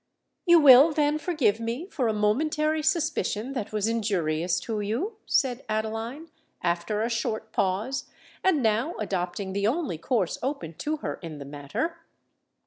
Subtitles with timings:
[0.47, 5.63] "You will then forgive me for a momentary suspicion that was injurious to you?" said
[5.69, 6.31] Adeline,
[6.63, 8.05] after a short pause,
[8.43, 11.99] and now adopting the only course open to her in the matter.